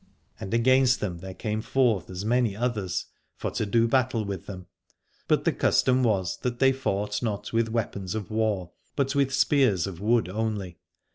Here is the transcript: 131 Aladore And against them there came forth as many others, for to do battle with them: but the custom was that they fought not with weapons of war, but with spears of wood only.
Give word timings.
131 0.39 0.39
Aladore 0.39 0.43
And 0.43 0.53
against 0.79 0.99
them 0.99 1.17
there 1.19 1.33
came 1.35 1.61
forth 1.61 2.09
as 2.09 2.25
many 2.25 2.55
others, 2.55 3.05
for 3.37 3.51
to 3.51 3.67
do 3.67 3.87
battle 3.87 4.25
with 4.25 4.47
them: 4.47 4.65
but 5.27 5.45
the 5.45 5.51
custom 5.53 6.01
was 6.01 6.37
that 6.39 6.57
they 6.57 6.71
fought 6.71 7.21
not 7.21 7.53
with 7.53 7.69
weapons 7.69 8.15
of 8.15 8.31
war, 8.31 8.71
but 8.95 9.13
with 9.13 9.31
spears 9.31 9.85
of 9.85 10.01
wood 10.01 10.27
only. 10.27 10.79